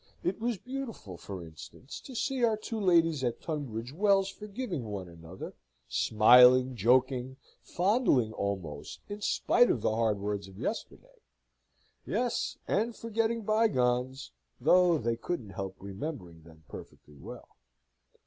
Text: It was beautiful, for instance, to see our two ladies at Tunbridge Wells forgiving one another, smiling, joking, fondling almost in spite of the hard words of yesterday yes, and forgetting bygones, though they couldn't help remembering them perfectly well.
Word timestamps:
It 0.23 0.39
was 0.41 0.57
beautiful, 0.57 1.15
for 1.15 1.43
instance, 1.43 1.99
to 2.05 2.15
see 2.15 2.43
our 2.43 2.57
two 2.57 2.79
ladies 2.79 3.23
at 3.23 3.39
Tunbridge 3.39 3.93
Wells 3.93 4.29
forgiving 4.29 4.85
one 4.85 5.07
another, 5.07 5.53
smiling, 5.87 6.75
joking, 6.75 7.37
fondling 7.61 8.33
almost 8.33 9.01
in 9.09 9.21
spite 9.21 9.69
of 9.69 9.81
the 9.81 9.93
hard 9.95 10.17
words 10.17 10.47
of 10.47 10.57
yesterday 10.57 11.21
yes, 12.03 12.57
and 12.67 12.95
forgetting 12.95 13.43
bygones, 13.43 14.31
though 14.59 14.97
they 14.97 15.15
couldn't 15.17 15.51
help 15.51 15.75
remembering 15.79 16.41
them 16.41 16.63
perfectly 16.67 17.19
well. 17.19 17.49